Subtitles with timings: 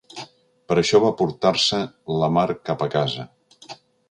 [0.71, 1.83] Per això va portar-se
[2.23, 3.29] la mar cap a casa.